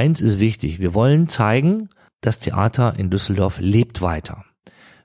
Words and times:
eins 0.00 0.22
ist 0.22 0.38
wichtig. 0.38 0.78
Wir 0.78 0.94
wollen 0.94 1.28
zeigen, 1.28 1.90
das 2.22 2.40
Theater 2.40 2.94
in 2.96 3.10
Düsseldorf 3.10 3.58
lebt 3.60 4.00
weiter. 4.00 4.46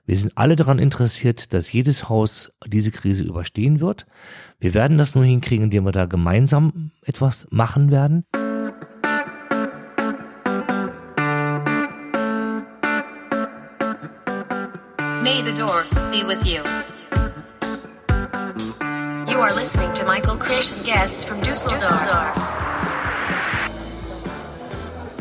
Wir 0.06 0.16
sind 0.16 0.32
alle 0.36 0.56
daran 0.56 0.78
interessiert, 0.78 1.52
dass 1.52 1.70
jedes 1.70 2.08
Haus 2.08 2.50
diese 2.66 2.92
Krise 2.92 3.22
überstehen 3.24 3.80
wird. 3.80 4.06
Wir 4.58 4.72
werden 4.72 4.96
das 4.96 5.14
nur 5.14 5.24
hinkriegen, 5.24 5.64
indem 5.64 5.84
wir 5.84 5.92
da 5.92 6.06
gemeinsam 6.06 6.92
etwas 7.02 7.46
machen 7.50 7.90
werden. 7.90 8.24
May 15.22 15.42
the 15.44 15.52
Dorf 15.54 15.90
be 16.10 16.26
with 16.26 16.46
you. 16.46 16.62
You 19.30 19.42
are 19.42 19.54
listening 19.54 19.92
to 19.92 20.06
Michael 20.06 20.38
and 20.38 20.86
guests 20.86 21.26
from 21.26 21.42
Düsseldorf. 21.42 22.55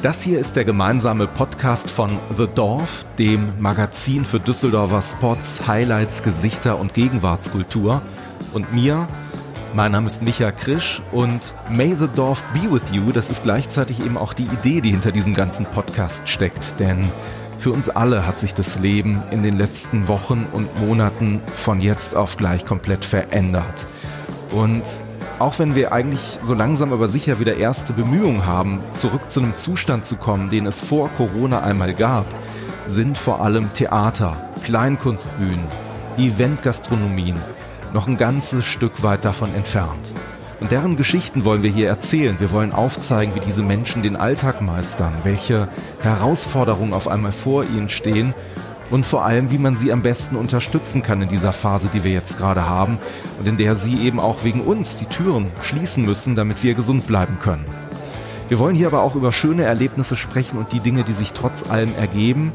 Das 0.05 0.21
hier 0.21 0.39
ist 0.39 0.55
der 0.55 0.65
gemeinsame 0.65 1.25
Podcast 1.25 1.89
von 1.89 2.19
The 2.37 2.45
Dorf, 2.45 3.03
dem 3.17 3.59
Magazin 3.59 4.23
für 4.23 4.39
Düsseldorfer 4.39 5.01
Spots, 5.01 5.65
Highlights, 5.65 6.21
Gesichter 6.21 6.77
und 6.77 6.93
Gegenwartskultur. 6.93 8.03
Und 8.53 8.71
mir, 8.71 9.07
mein 9.73 9.93
Name 9.93 10.07
ist 10.07 10.21
Micha 10.21 10.51
Krisch 10.51 11.01
und 11.11 11.41
May 11.71 11.95
the 11.99 12.07
Dorf 12.15 12.43
be 12.53 12.71
with 12.71 12.83
you, 12.91 13.11
das 13.11 13.31
ist 13.31 13.41
gleichzeitig 13.41 13.99
eben 13.99 14.15
auch 14.15 14.33
die 14.33 14.45
Idee, 14.45 14.79
die 14.79 14.91
hinter 14.91 15.11
diesem 15.11 15.33
ganzen 15.33 15.65
Podcast 15.65 16.29
steckt. 16.29 16.79
Denn 16.79 17.11
für 17.57 17.71
uns 17.71 17.89
alle 17.89 18.27
hat 18.27 18.37
sich 18.37 18.53
das 18.53 18.77
Leben 18.77 19.23
in 19.31 19.41
den 19.41 19.57
letzten 19.57 20.07
Wochen 20.07 20.45
und 20.51 20.79
Monaten 20.79 21.41
von 21.55 21.81
jetzt 21.81 22.15
auf 22.15 22.37
gleich 22.37 22.63
komplett 22.63 23.05
verändert. 23.05 23.87
Und 24.51 24.83
auch 25.39 25.59
wenn 25.59 25.75
wir 25.75 25.91
eigentlich 25.91 26.39
so 26.43 26.53
langsam 26.53 26.93
aber 26.93 27.07
sicher 27.07 27.39
wieder 27.39 27.57
erste 27.57 27.93
Bemühungen 27.93 28.45
haben, 28.45 28.81
zurück 28.93 29.29
zu 29.29 29.41
einem 29.41 29.57
Zustand 29.57 30.07
zu 30.07 30.15
kommen, 30.15 30.49
den 30.49 30.65
es 30.65 30.81
vor 30.81 31.09
Corona 31.17 31.61
einmal 31.61 31.93
gab, 31.93 32.25
sind 32.85 33.17
vor 33.17 33.41
allem 33.41 33.73
Theater, 33.73 34.37
Kleinkunstbühnen, 34.63 35.67
Eventgastronomien 36.17 37.37
noch 37.93 38.07
ein 38.07 38.17
ganzes 38.17 38.65
Stück 38.65 39.03
weit 39.03 39.25
davon 39.25 39.53
entfernt. 39.55 40.05
Und 40.61 40.71
deren 40.71 40.95
Geschichten 40.95 41.43
wollen 41.43 41.63
wir 41.63 41.71
hier 41.71 41.89
erzählen. 41.89 42.39
Wir 42.39 42.51
wollen 42.51 42.73
aufzeigen, 42.73 43.35
wie 43.35 43.39
diese 43.41 43.61
Menschen 43.61 44.03
den 44.03 44.15
Alltag 44.15 44.61
meistern, 44.61 45.13
welche 45.23 45.67
Herausforderungen 46.01 46.93
auf 46.93 47.07
einmal 47.07 47.33
vor 47.33 47.63
ihnen 47.63 47.89
stehen 47.89 48.33
und 48.91 49.05
vor 49.05 49.25
allem, 49.25 49.51
wie 49.51 49.57
man 49.57 49.75
sie 49.75 49.91
am 49.91 50.01
besten 50.01 50.35
unterstützen 50.35 51.01
kann 51.01 51.21
in 51.21 51.29
dieser 51.29 51.53
Phase, 51.53 51.89
die 51.93 52.03
wir 52.03 52.11
jetzt 52.11 52.37
gerade 52.37 52.67
haben 52.67 52.99
und 53.39 53.47
in 53.47 53.57
der 53.57 53.75
sie 53.75 53.99
eben 53.99 54.19
auch 54.19 54.43
wegen 54.43 54.61
uns 54.61 54.95
die 54.95 55.05
Türen 55.05 55.51
schließen 55.61 56.05
müssen, 56.05 56.35
damit 56.35 56.63
wir 56.63 56.73
gesund 56.75 57.07
bleiben 57.07 57.39
können. 57.39 57.65
Wir 58.47 58.59
wollen 58.59 58.75
hier 58.75 58.87
aber 58.87 59.01
auch 59.01 59.15
über 59.15 59.31
schöne 59.31 59.63
Erlebnisse 59.63 60.15
sprechen 60.15 60.59
und 60.59 60.71
die 60.71 60.79
Dinge, 60.79 61.03
die 61.03 61.13
sich 61.13 61.33
trotz 61.33 61.67
allem 61.67 61.95
ergeben. 61.95 62.51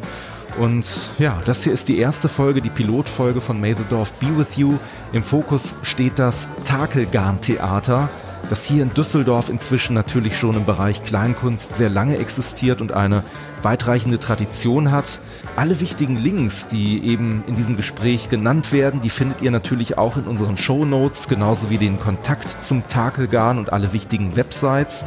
Und 0.59 0.87
ja, 1.19 1.41
das 1.47 1.65
hier 1.65 1.73
ist 1.73 1.89
die 1.89 1.99
erste 1.99 2.29
Folge, 2.29 2.61
die 2.61 2.71
Pilotfolge 2.71 3.41
von 3.41 3.61
May 3.61 3.75
the 3.75 3.85
Dorf 3.89 4.13
Be 4.15 4.37
With 4.37 4.57
You. 4.57 4.79
Im 5.13 5.25
Fokus 5.25 5.75
steht 5.83 6.19
das 6.19 6.47
Takelgarn-Theater, 6.65 8.09
das 8.49 8.65
hier 8.65 8.83
in 8.83 8.95
Düsseldorf 8.95 9.49
inzwischen 9.49 9.95
natürlich 9.95 10.39
schon 10.39 10.57
im 10.57 10.65
Bereich 10.65 11.03
Kleinkunst 11.03 11.77
sehr 11.77 11.91
lange 11.91 12.19
existiert 12.19 12.81
und 12.81 12.93
eine 12.93 13.25
weitreichende 13.63 14.19
Tradition 14.19 14.91
hat. 14.91 15.21
Alle 15.61 15.79
wichtigen 15.79 16.17
Links, 16.17 16.69
die 16.69 17.05
eben 17.05 17.45
in 17.47 17.55
diesem 17.55 17.77
Gespräch 17.77 18.31
genannt 18.31 18.73
werden, 18.73 19.03
die 19.03 19.11
findet 19.11 19.43
ihr 19.43 19.51
natürlich 19.51 19.99
auch 19.99 20.17
in 20.17 20.25
unseren 20.25 20.57
Show 20.57 20.87
Notes, 20.87 21.29
genauso 21.29 21.69
wie 21.69 21.77
den 21.77 22.01
Kontakt 22.01 22.65
zum 22.65 22.89
Takelgarn 22.89 23.59
und 23.59 23.71
alle 23.71 23.93
wichtigen 23.93 24.37
Websites. 24.37 25.05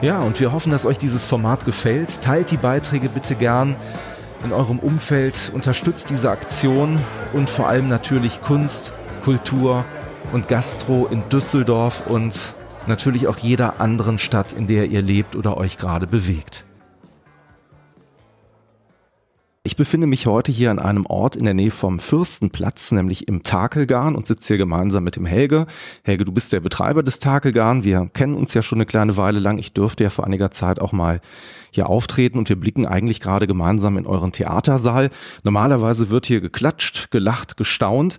Ja, 0.00 0.18
und 0.18 0.40
wir 0.40 0.50
hoffen, 0.50 0.72
dass 0.72 0.84
euch 0.84 0.98
dieses 0.98 1.24
Format 1.24 1.64
gefällt. 1.64 2.22
Teilt 2.22 2.50
die 2.50 2.56
Beiträge 2.56 3.08
bitte 3.08 3.36
gern 3.36 3.76
in 4.42 4.52
eurem 4.52 4.80
Umfeld, 4.80 5.52
unterstützt 5.54 6.10
diese 6.10 6.32
Aktion 6.32 6.98
und 7.32 7.48
vor 7.48 7.68
allem 7.68 7.86
natürlich 7.86 8.42
Kunst, 8.42 8.90
Kultur 9.22 9.84
und 10.32 10.48
Gastro 10.48 11.06
in 11.06 11.22
Düsseldorf 11.28 12.02
und 12.08 12.34
natürlich 12.88 13.28
auch 13.28 13.38
jeder 13.38 13.80
anderen 13.80 14.18
Stadt, 14.18 14.52
in 14.54 14.66
der 14.66 14.86
ihr 14.86 15.02
lebt 15.02 15.36
oder 15.36 15.56
euch 15.56 15.78
gerade 15.78 16.08
bewegt. 16.08 16.64
Ich 19.64 19.76
befinde 19.76 20.08
mich 20.08 20.26
heute 20.26 20.50
hier 20.50 20.72
an 20.72 20.80
einem 20.80 21.06
Ort 21.06 21.36
in 21.36 21.44
der 21.44 21.54
Nähe 21.54 21.70
vom 21.70 22.00
Fürstenplatz, 22.00 22.90
nämlich 22.90 23.28
im 23.28 23.44
Takelgarn 23.44 24.16
und 24.16 24.26
sitze 24.26 24.48
hier 24.48 24.58
gemeinsam 24.58 25.04
mit 25.04 25.14
dem 25.14 25.24
Helge. 25.24 25.68
Helge, 26.02 26.24
du 26.24 26.32
bist 26.32 26.52
der 26.52 26.58
Betreiber 26.58 27.04
des 27.04 27.20
Takelgarn. 27.20 27.84
Wir 27.84 28.10
kennen 28.12 28.34
uns 28.34 28.54
ja 28.54 28.62
schon 28.62 28.78
eine 28.78 28.86
kleine 28.86 29.16
Weile 29.16 29.38
lang. 29.38 29.58
Ich 29.58 29.72
dürfte 29.72 30.02
ja 30.02 30.10
vor 30.10 30.26
einiger 30.26 30.50
Zeit 30.50 30.80
auch 30.80 30.90
mal 30.90 31.20
hier 31.70 31.88
auftreten 31.88 32.38
und 32.38 32.48
wir 32.48 32.56
blicken 32.56 32.86
eigentlich 32.86 33.20
gerade 33.20 33.46
gemeinsam 33.46 33.96
in 33.98 34.04
euren 34.04 34.32
Theatersaal. 34.32 35.10
Normalerweise 35.44 36.10
wird 36.10 36.26
hier 36.26 36.40
geklatscht, 36.40 37.12
gelacht, 37.12 37.56
gestaunt. 37.56 38.18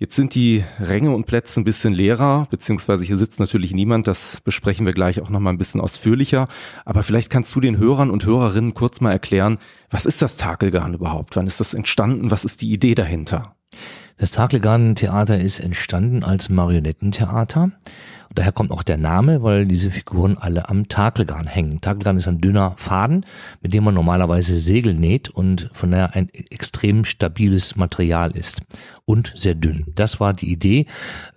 Jetzt 0.00 0.16
sind 0.16 0.34
die 0.34 0.64
Ränge 0.80 1.14
und 1.14 1.26
Plätze 1.26 1.60
ein 1.60 1.64
bisschen 1.64 1.92
leerer, 1.92 2.48
beziehungsweise 2.50 3.04
hier 3.04 3.16
sitzt 3.16 3.38
natürlich 3.38 3.72
niemand. 3.72 4.08
Das 4.08 4.40
besprechen 4.40 4.86
wir 4.86 4.92
gleich 4.92 5.20
auch 5.20 5.30
noch 5.30 5.40
mal 5.40 5.50
ein 5.50 5.58
bisschen 5.58 5.80
ausführlicher. 5.80 6.48
Aber 6.84 7.04
vielleicht 7.04 7.30
kannst 7.30 7.54
du 7.54 7.60
den 7.60 7.78
Hörern 7.78 8.10
und 8.10 8.24
Hörerinnen 8.24 8.74
kurz 8.74 9.00
mal 9.00 9.12
erklären, 9.12 9.58
was 9.90 10.06
ist 10.06 10.22
das 10.22 10.36
Takelgarn 10.36 10.94
überhaupt? 10.94 11.36
Wann 11.36 11.46
ist 11.46 11.60
das 11.60 11.74
entstanden? 11.74 12.30
Was 12.30 12.44
ist 12.44 12.62
die 12.62 12.72
Idee 12.72 12.94
dahinter? 12.94 13.56
Das 14.20 14.30
Takelgarn-Theater 14.32 15.40
ist 15.40 15.60
entstanden 15.60 16.24
als 16.24 16.50
Marionettentheater. 16.50 17.70
Daher 18.34 18.52
kommt 18.52 18.70
auch 18.70 18.82
der 18.82 18.98
Name, 18.98 19.42
weil 19.42 19.64
diese 19.64 19.90
Figuren 19.90 20.36
alle 20.36 20.68
am 20.68 20.88
Takelgarn 20.88 21.46
hängen. 21.46 21.80
Takelgarn 21.80 22.18
ist 22.18 22.28
ein 22.28 22.42
dünner 22.42 22.74
Faden, 22.76 23.24
mit 23.62 23.72
dem 23.72 23.82
man 23.82 23.94
normalerweise 23.94 24.58
Segel 24.58 24.92
näht 24.92 25.30
und 25.30 25.70
von 25.72 25.90
daher 25.90 26.14
ein 26.14 26.28
extrem 26.28 27.06
stabiles 27.06 27.76
Material 27.76 28.32
ist 28.32 28.60
und 29.06 29.32
sehr 29.36 29.54
dünn. 29.54 29.86
Das 29.94 30.20
war 30.20 30.34
die 30.34 30.52
Idee, 30.52 30.84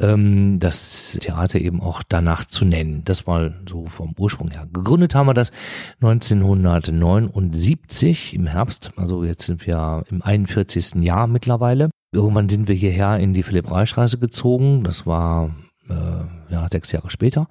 ähm, 0.01 0.59
das 0.59 1.17
Theater 1.21 1.61
eben 1.61 1.79
auch 1.81 2.03
danach 2.07 2.43
zu 2.45 2.65
nennen. 2.65 3.03
Das 3.05 3.27
war 3.27 3.51
so 3.67 3.85
vom 3.85 4.13
Ursprung 4.17 4.51
her. 4.51 4.67
Gegründet 4.73 5.15
haben 5.15 5.27
wir 5.27 5.33
das 5.33 5.53
1979 6.01 8.33
im 8.33 8.45
Herbst, 8.45 8.91
also 8.97 9.23
jetzt 9.23 9.45
sind 9.45 9.65
wir 9.65 10.03
im 10.11 10.21
41. 10.21 10.95
Jahr 10.95 11.27
mittlerweile. 11.27 11.89
Irgendwann 12.13 12.47
sind 12.47 12.67
wir 12.67 12.75
hierher 12.75 13.17
in 13.17 13.33
die 13.33 13.41
Philipp-Reich-Straße 13.41 14.19
gezogen. 14.19 14.83
Das 14.83 15.07
war 15.07 15.49
äh, 15.89 16.53
ja, 16.53 16.67
sechs 16.69 16.91
Jahre 16.91 17.09
später. 17.09 17.47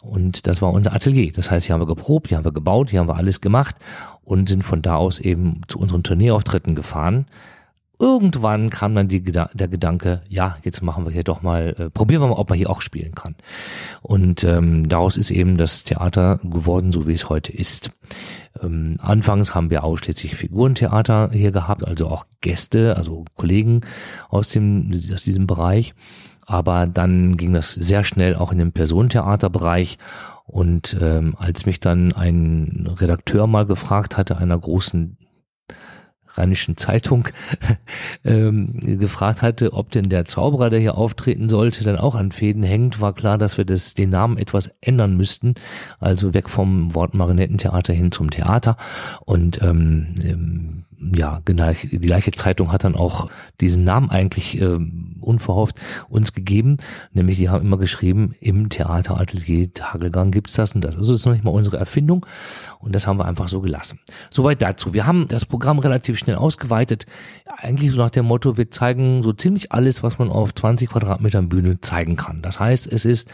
Und 0.00 0.46
das 0.46 0.62
war 0.62 0.72
unser 0.72 0.94
Atelier. 0.94 1.30
Das 1.32 1.50
heißt, 1.50 1.66
hier 1.66 1.74
haben 1.74 1.82
wir 1.82 1.86
geprobt, 1.86 2.28
hier 2.28 2.38
haben 2.38 2.44
wir 2.44 2.52
gebaut, 2.52 2.90
hier 2.90 3.00
haben 3.00 3.08
wir 3.08 3.16
alles 3.16 3.42
gemacht 3.42 3.76
und 4.24 4.48
sind 4.48 4.64
von 4.64 4.80
da 4.80 4.96
aus 4.96 5.20
eben 5.20 5.60
zu 5.68 5.78
unseren 5.78 6.02
Tourneeauftritten 6.02 6.74
gefahren. 6.74 7.26
Irgendwann 8.02 8.68
kam 8.68 8.96
dann 8.96 9.06
die, 9.06 9.22
der 9.22 9.68
Gedanke, 9.68 10.22
ja, 10.28 10.56
jetzt 10.64 10.82
machen 10.82 11.04
wir 11.04 11.12
hier 11.12 11.22
doch 11.22 11.40
mal, 11.40 11.76
äh, 11.78 11.88
probieren 11.88 12.20
wir 12.20 12.26
mal, 12.26 12.34
ob 12.34 12.50
man 12.50 12.58
hier 12.58 12.68
auch 12.68 12.80
spielen 12.80 13.14
kann. 13.14 13.36
Und 14.02 14.42
ähm, 14.42 14.88
daraus 14.88 15.16
ist 15.16 15.30
eben 15.30 15.56
das 15.56 15.84
Theater 15.84 16.40
geworden, 16.42 16.90
so 16.90 17.06
wie 17.06 17.12
es 17.12 17.28
heute 17.28 17.52
ist. 17.52 17.92
Ähm, 18.60 18.96
anfangs 18.98 19.54
haben 19.54 19.70
wir 19.70 19.84
ausschließlich 19.84 20.34
Figurentheater 20.34 21.30
hier 21.32 21.52
gehabt, 21.52 21.86
also 21.86 22.08
auch 22.08 22.26
Gäste, 22.40 22.96
also 22.96 23.24
Kollegen 23.36 23.82
aus 24.28 24.48
dem 24.48 24.90
aus 25.14 25.22
diesem 25.22 25.46
Bereich. 25.46 25.94
Aber 26.44 26.88
dann 26.88 27.36
ging 27.36 27.52
das 27.52 27.72
sehr 27.72 28.02
schnell 28.02 28.34
auch 28.34 28.50
in 28.50 28.58
den 28.58 28.72
Personentheaterbereich. 28.72 29.98
Und 30.44 30.96
ähm, 31.00 31.36
als 31.38 31.66
mich 31.66 31.78
dann 31.78 32.12
ein 32.12 32.92
Redakteur 32.98 33.46
mal 33.46 33.64
gefragt 33.64 34.16
hatte, 34.16 34.38
einer 34.38 34.58
großen 34.58 35.18
Rheinischen 36.34 36.76
Zeitung 36.76 37.28
ähm, 38.24 38.78
gefragt 38.80 39.42
hatte, 39.42 39.72
ob 39.72 39.90
denn 39.90 40.08
der 40.08 40.24
Zauberer, 40.24 40.70
der 40.70 40.80
hier 40.80 40.96
auftreten 40.96 41.48
sollte, 41.48 41.84
dann 41.84 41.96
auch 41.96 42.14
an 42.14 42.32
Fäden 42.32 42.62
hängt, 42.62 43.00
war 43.00 43.12
klar, 43.12 43.38
dass 43.38 43.58
wir 43.58 43.64
das, 43.64 43.94
den 43.94 44.10
Namen 44.10 44.38
etwas 44.38 44.70
ändern 44.80 45.16
müssten. 45.16 45.54
Also 46.00 46.34
weg 46.34 46.48
vom 46.48 46.94
Wort 46.94 47.14
Marionettentheater 47.14 47.92
hin 47.92 48.12
zum 48.12 48.30
Theater. 48.30 48.76
Und 49.24 49.62
ähm, 49.62 50.14
ähm 50.24 50.84
ja, 51.14 51.40
genau, 51.44 51.72
die 51.72 51.98
gleiche 51.98 52.30
Zeitung 52.30 52.70
hat 52.70 52.84
dann 52.84 52.94
auch 52.94 53.28
diesen 53.60 53.82
Namen 53.84 54.10
eigentlich 54.10 54.60
äh, 54.60 54.78
unverhofft 55.20 55.80
uns 56.08 56.32
gegeben, 56.32 56.76
nämlich 57.12 57.38
die 57.38 57.48
haben 57.48 57.64
immer 57.64 57.78
geschrieben, 57.78 58.34
im 58.40 58.68
Theateratelier 58.68 59.72
Tagelgang 59.72 60.30
gibt's 60.30 60.54
das 60.54 60.72
und 60.72 60.82
das. 60.82 60.96
Also 60.96 61.12
das 61.12 61.20
ist 61.20 61.26
noch 61.26 61.32
nicht 61.32 61.44
mal 61.44 61.50
unsere 61.50 61.78
Erfindung 61.78 62.26
und 62.78 62.94
das 62.94 63.06
haben 63.06 63.18
wir 63.18 63.24
einfach 63.24 63.48
so 63.48 63.60
gelassen. 63.60 63.98
Soweit 64.30 64.62
dazu. 64.62 64.94
Wir 64.94 65.06
haben 65.06 65.26
das 65.28 65.44
Programm 65.44 65.78
relativ 65.78 66.18
schnell 66.18 66.36
ausgeweitet, 66.36 67.06
eigentlich 67.46 67.90
so 67.92 67.98
nach 67.98 68.10
dem 68.10 68.26
Motto, 68.26 68.56
wir 68.56 68.70
zeigen 68.70 69.22
so 69.22 69.32
ziemlich 69.32 69.72
alles, 69.72 70.02
was 70.02 70.18
man 70.18 70.30
auf 70.30 70.54
20 70.54 70.90
Quadratmetern 70.90 71.48
Bühne 71.48 71.80
zeigen 71.80 72.16
kann. 72.16 72.42
Das 72.42 72.60
heißt, 72.60 72.90
es 72.90 73.04
ist 73.04 73.28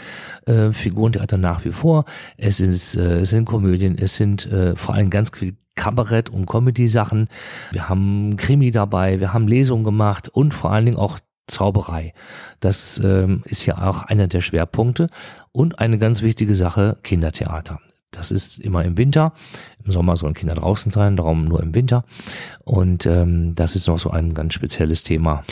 äh, 0.47 0.73
Figurentheater 0.73 1.37
nach 1.37 1.65
wie 1.65 1.73
vor, 1.73 2.05
es, 2.37 2.61
ist, 2.61 2.95
äh, 2.95 3.21
es 3.21 3.31
sind 3.31 3.45
Komödien, 3.45 3.97
es 3.99 4.15
sind 4.15 4.47
äh, 4.47 4.75
vor 4.77 4.95
allem 4.95 5.11
ganz 5.11 5.33
Kabarett- 5.79 6.29
und 6.29 6.47
Comedy-Sachen. 6.47 7.29
Wir 7.71 7.89
haben 7.89 8.37
Krimi 8.37 8.71
dabei, 8.71 9.21
wir 9.21 9.33
haben 9.33 9.49
Lesungen 9.49 9.85
gemacht 9.85 10.29
und 10.29 10.53
vor 10.53 10.73
allen 10.73 10.85
Dingen 10.85 10.99
auch 10.99 11.19
Zauberei. 11.47 12.13
Das 12.61 13.01
ähm, 13.03 13.43
ist 13.47 13.65
ja 13.65 13.89
auch 13.89 14.03
einer 14.03 14.29
der 14.29 14.43
Schwerpunkte. 14.43 15.09
Und 15.53 15.79
eine 15.79 15.99
ganz 15.99 16.23
wichtige 16.23 16.55
Sache, 16.55 16.99
Kindertheater. 17.03 17.81
Das 18.11 18.31
ist 18.31 18.59
immer 18.59 18.85
im 18.85 18.97
Winter. 18.97 19.33
Im 19.85 19.93
Sommer 19.93 20.17
sollen 20.17 20.35
Kinder 20.35 20.55
draußen 20.55 20.93
sein, 20.93 21.17
darum 21.17 21.45
nur 21.45 21.63
im 21.63 21.75
Winter. 21.75 22.05
Und 22.65 23.07
ähm, 23.07 23.55
das 23.55 23.75
ist 23.75 23.87
noch 23.87 23.99
so 23.99 24.11
ein 24.11 24.35
ganz 24.35 24.55
spezielles 24.55 25.03
Thema. 25.03 25.45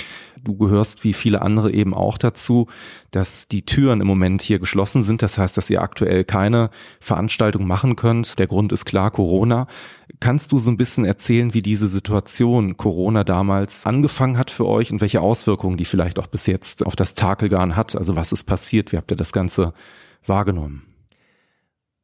Du 0.42 0.56
gehörst 0.56 1.02
wie 1.02 1.12
viele 1.12 1.42
andere 1.42 1.72
eben 1.72 1.92
auch 1.92 2.18
dazu, 2.18 2.68
dass 3.10 3.48
die 3.48 3.66
Türen 3.66 4.00
im 4.00 4.06
Moment 4.06 4.42
hier 4.42 4.58
geschlossen 4.58 5.02
sind. 5.02 5.22
Das 5.22 5.38
heißt, 5.38 5.56
dass 5.56 5.68
ihr 5.70 5.82
aktuell 5.82 6.24
keine 6.24 6.70
Veranstaltung 7.00 7.66
machen 7.66 7.96
könnt. 7.96 8.38
Der 8.38 8.46
Grund 8.46 8.72
ist 8.72 8.84
klar 8.84 9.10
Corona. 9.10 9.66
Kannst 10.20 10.52
du 10.52 10.58
so 10.58 10.70
ein 10.70 10.76
bisschen 10.76 11.04
erzählen, 11.04 11.52
wie 11.52 11.62
diese 11.62 11.88
Situation 11.88 12.76
Corona 12.76 13.24
damals 13.24 13.86
angefangen 13.86 14.38
hat 14.38 14.50
für 14.50 14.66
euch 14.66 14.90
und 14.90 15.00
welche 15.00 15.20
Auswirkungen 15.20 15.76
die 15.76 15.84
vielleicht 15.84 16.18
auch 16.18 16.26
bis 16.26 16.46
jetzt 16.46 16.86
auf 16.86 16.96
das 16.96 17.14
Takelgarn 17.14 17.76
hat? 17.76 17.96
Also 17.96 18.16
was 18.16 18.32
ist 18.32 18.44
passiert? 18.44 18.92
Wie 18.92 18.96
habt 18.96 19.10
ihr 19.10 19.16
das 19.16 19.32
Ganze 19.32 19.74
wahrgenommen? 20.26 20.82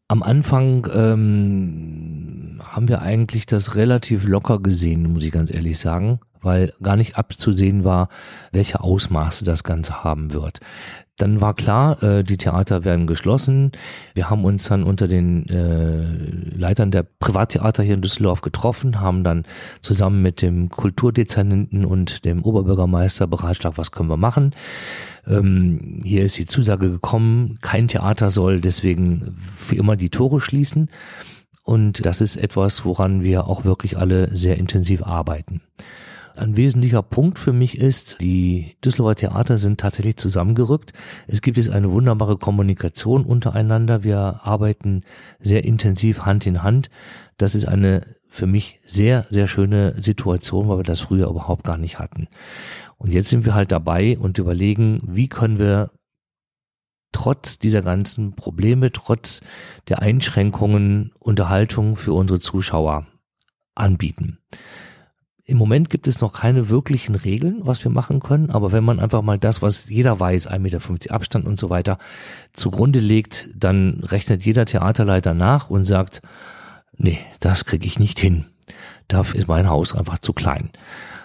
Am 0.08 0.22
Anfang 0.22 0.86
ähm, 0.92 2.60
haben 2.62 2.88
wir 2.88 3.00
eigentlich 3.00 3.46
das 3.46 3.76
relativ 3.76 4.24
locker 4.24 4.58
gesehen, 4.58 5.10
muss 5.10 5.24
ich 5.24 5.32
ganz 5.32 5.50
ehrlich 5.50 5.78
sagen, 5.78 6.20
weil 6.42 6.74
gar 6.82 6.96
nicht 6.96 7.16
abzusehen 7.16 7.84
war, 7.84 8.08
welche 8.50 8.80
Ausmaße 8.80 9.44
das 9.44 9.64
Ganze 9.64 10.04
haben 10.04 10.34
wird. 10.34 10.60
Dann 11.18 11.40
war 11.40 11.54
klar, 11.54 12.02
äh, 12.02 12.24
die 12.24 12.38
Theater 12.38 12.84
werden 12.84 13.06
geschlossen. 13.06 13.72
Wir 14.14 14.30
haben 14.30 14.44
uns 14.44 14.64
dann 14.64 14.82
unter 14.82 15.08
den 15.08 15.46
äh, 15.48 16.56
Leitern 16.56 16.90
der 16.90 17.02
Privattheater 17.02 17.82
hier 17.82 17.94
in 17.94 18.00
Düsseldorf 18.00 18.40
getroffen, 18.40 19.00
haben 19.00 19.22
dann 19.22 19.44
zusammen 19.82 20.22
mit 20.22 20.40
dem 20.40 20.70
Kulturdezernenten 20.70 21.84
und 21.84 22.24
dem 22.24 22.42
Oberbürgermeister 22.42 23.26
beratschlagt, 23.26 23.76
was 23.76 23.92
können 23.92 24.08
wir 24.08 24.16
machen. 24.16 24.52
Ähm, 25.26 26.00
hier 26.02 26.24
ist 26.24 26.38
die 26.38 26.46
Zusage 26.46 26.90
gekommen, 26.90 27.58
kein 27.60 27.88
Theater 27.88 28.30
soll 28.30 28.60
deswegen 28.60 29.36
für 29.56 29.76
immer 29.76 29.96
die 29.96 30.10
Tore 30.10 30.40
schließen. 30.40 30.88
Und 31.62 32.04
das 32.04 32.20
ist 32.20 32.36
etwas, 32.36 32.84
woran 32.84 33.22
wir 33.22 33.46
auch 33.46 33.64
wirklich 33.64 33.96
alle 33.96 34.34
sehr 34.34 34.58
intensiv 34.58 35.02
arbeiten. 35.02 35.60
Ein 36.36 36.56
wesentlicher 36.56 37.02
Punkt 37.02 37.38
für 37.38 37.52
mich 37.52 37.78
ist, 37.78 38.20
die 38.20 38.76
Düsseldorfer 38.84 39.16
Theater 39.16 39.58
sind 39.58 39.80
tatsächlich 39.80 40.16
zusammengerückt. 40.16 40.92
Es 41.26 41.42
gibt 41.42 41.56
jetzt 41.56 41.70
eine 41.70 41.90
wunderbare 41.90 42.38
Kommunikation 42.38 43.24
untereinander. 43.24 44.02
Wir 44.02 44.40
arbeiten 44.42 45.02
sehr 45.40 45.64
intensiv 45.64 46.20
Hand 46.20 46.46
in 46.46 46.62
Hand. 46.62 46.90
Das 47.36 47.54
ist 47.54 47.66
eine 47.66 48.16
für 48.28 48.46
mich 48.46 48.80
sehr, 48.86 49.26
sehr 49.28 49.46
schöne 49.46 50.00
Situation, 50.00 50.68
weil 50.68 50.78
wir 50.78 50.84
das 50.84 51.00
früher 51.00 51.28
überhaupt 51.28 51.64
gar 51.64 51.76
nicht 51.76 51.98
hatten. 51.98 52.28
Und 52.96 53.12
jetzt 53.12 53.28
sind 53.28 53.44
wir 53.44 53.54
halt 53.54 53.72
dabei 53.72 54.16
und 54.18 54.38
überlegen, 54.38 55.00
wie 55.04 55.28
können 55.28 55.58
wir 55.58 55.90
trotz 57.12 57.58
dieser 57.58 57.82
ganzen 57.82 58.34
Probleme, 58.34 58.90
trotz 58.90 59.42
der 59.88 60.00
Einschränkungen 60.00 61.12
Unterhaltung 61.18 61.96
für 61.96 62.14
unsere 62.14 62.40
Zuschauer 62.40 63.06
anbieten. 63.74 64.38
Im 65.44 65.58
Moment 65.58 65.90
gibt 65.90 66.06
es 66.06 66.20
noch 66.20 66.32
keine 66.32 66.68
wirklichen 66.68 67.16
Regeln, 67.16 67.62
was 67.62 67.82
wir 67.82 67.90
machen 67.90 68.20
können, 68.20 68.50
aber 68.50 68.70
wenn 68.70 68.84
man 68.84 69.00
einfach 69.00 69.22
mal 69.22 69.38
das, 69.38 69.60
was 69.60 69.88
jeder 69.88 70.20
weiß, 70.20 70.48
1,50 70.48 70.58
Meter 70.60 71.14
Abstand 71.14 71.46
und 71.46 71.58
so 71.58 71.68
weiter, 71.68 71.98
zugrunde 72.52 73.00
legt, 73.00 73.50
dann 73.54 74.04
rechnet 74.04 74.44
jeder 74.44 74.66
Theaterleiter 74.66 75.34
nach 75.34 75.68
und 75.68 75.84
sagt, 75.84 76.22
nee, 76.96 77.18
das 77.40 77.64
kriege 77.64 77.86
ich 77.86 77.98
nicht 77.98 78.20
hin. 78.20 78.46
Dafür 79.08 79.40
ist 79.40 79.48
mein 79.48 79.68
Haus 79.68 79.96
einfach 79.96 80.18
zu 80.18 80.32
klein. 80.32 80.70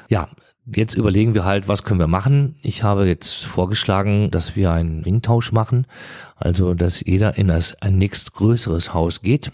Ja, 0.10 0.30
Jetzt 0.76 0.96
überlegen 0.96 1.34
wir 1.34 1.46
halt, 1.46 1.70
was 1.70 1.84
können 1.84 2.02
wir 2.02 2.08
machen. 2.08 2.56
Ich 2.62 2.84
habe 2.84 3.08
jetzt 3.08 3.46
vorgeschlagen, 3.46 4.32
dass 4.32 4.58
wir 4.58 4.74
einen 4.74 5.02
Ringtausch 5.02 5.54
machen, 5.54 5.88
also 6.36 6.74
dass 6.74 7.00
jeder 7.00 7.38
in 7.38 7.48
das, 7.48 7.82
ein 7.82 7.98
nächstgrößeres 7.98 8.94
Haus 8.94 9.22
geht 9.22 9.54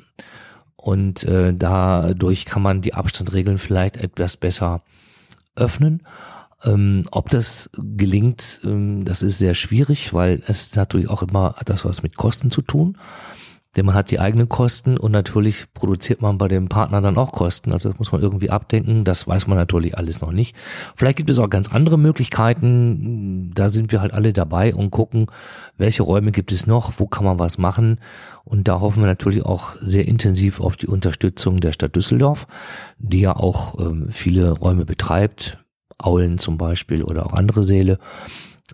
und 0.84 1.24
äh, 1.24 1.54
dadurch 1.54 2.44
kann 2.44 2.62
man 2.62 2.82
die 2.82 2.94
Abstandregeln 2.94 3.58
vielleicht 3.58 3.96
etwas 3.96 4.36
besser 4.36 4.82
öffnen. 5.56 6.04
Ähm, 6.66 7.06
ob 7.10 7.30
das 7.30 7.70
gelingt, 7.78 8.60
ähm, 8.66 9.06
das 9.06 9.22
ist 9.22 9.38
sehr 9.38 9.54
schwierig, 9.54 10.14
weil 10.14 10.44
es 10.46 10.76
natürlich 10.76 11.10
auch 11.10 11.24
immer 11.24 11.56
hat 11.56 11.70
das 11.70 11.86
was 11.86 12.04
mit 12.04 12.18
Kosten 12.18 12.52
zu 12.52 12.62
tun. 12.62 12.98
Denn 13.76 13.88
man 13.88 13.96
hat 13.96 14.12
die 14.12 14.20
eigenen 14.20 14.50
Kosten 14.50 14.98
und 14.98 15.12
natürlich 15.12 15.66
produziert 15.74 16.22
man 16.22 16.38
bei 16.38 16.48
dem 16.48 16.70
Partner 16.70 17.02
dann 17.02 17.18
auch 17.18 17.32
Kosten. 17.32 17.72
Also 17.72 17.90
das 17.90 17.98
muss 17.98 18.12
man 18.12 18.22
irgendwie 18.22 18.52
abdenken. 18.52 19.04
Das 19.04 19.28
weiß 19.28 19.48
man 19.48 19.58
natürlich 19.58 19.98
alles 19.98 20.22
noch 20.22 20.32
nicht. 20.32 20.56
Vielleicht 20.96 21.18
gibt 21.18 21.30
es 21.32 21.40
auch 21.40 21.50
ganz 21.50 21.72
andere 21.72 21.98
Möglichkeiten. 21.98 23.52
Da 23.56 23.70
sind 23.70 23.92
wir 23.92 24.02
halt 24.02 24.14
alle 24.14 24.32
dabei 24.32 24.76
und 24.76 24.92
gucken, 24.92 25.28
welche 25.78 26.04
Räume 26.04 26.32
gibt 26.32 26.52
es 26.52 26.68
noch, 26.68 26.94
wo 26.98 27.08
kann 27.08 27.26
man 27.26 27.40
was 27.40 27.58
machen. 27.58 28.00
Und 28.44 28.68
da 28.68 28.80
hoffen 28.80 29.02
wir 29.02 29.08
natürlich 29.08 29.44
auch 29.44 29.74
sehr 29.82 30.08
intensiv 30.08 30.60
auf 30.60 30.78
die 30.78 30.88
Unterstützung 30.88 31.60
der 31.60 31.72
Stadt 31.72 31.96
Düsseldorf, 31.96 32.46
die 33.00 33.22
ja 33.22 33.36
auch 33.36 33.80
ähm, 33.80 34.10
viele 34.12 34.52
Räume 34.52 34.86
betreibt. 34.86 35.58
Aulen 35.98 36.38
zum 36.38 36.58
Beispiel 36.58 37.04
oder 37.04 37.26
auch 37.26 37.34
andere 37.34 37.64
Säle. 37.64 37.98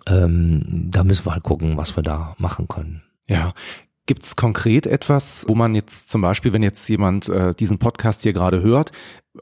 Ähm, 0.08 0.90
da 0.92 1.04
müssen 1.04 1.26
wir 1.26 1.34
halt 1.34 1.44
gucken, 1.44 1.78
was 1.78 1.96
wir 1.96 2.04
da 2.04 2.36
machen 2.38 2.68
können. 2.68 3.04
Ja, 3.30 3.54
Gibt 4.10 4.24
es 4.24 4.36
konkret 4.36 4.88
etwas, 4.88 5.46
wo 5.48 5.54
man 5.54 5.76
jetzt 5.76 6.10
zum 6.10 6.22
Beispiel, 6.22 6.52
wenn 6.52 6.64
jetzt 6.64 6.90
jemand 6.90 7.30
äh, 7.30 7.54
diesen 7.54 7.78
Podcast 7.78 8.24
hier 8.24 8.34
gerade 8.34 8.64
hört, 8.64 8.92